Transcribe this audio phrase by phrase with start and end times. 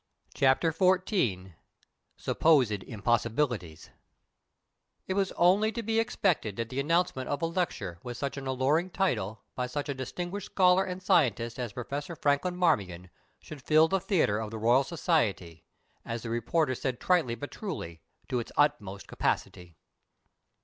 [0.33, 1.53] CHAPTER XIV
[2.17, 3.91] "SUPPOSED IMPOSSIBILITIES"
[5.07, 8.47] It was only to be expected that the announcement of a lecture with such an
[8.47, 13.11] alluring title by such a distinguished scholar and scientist as Professor Franklin Marmion
[13.41, 15.65] should fill the theatre of the Royal Society,
[16.03, 19.77] as the reporters said tritely but truly, "to its utmost capacity."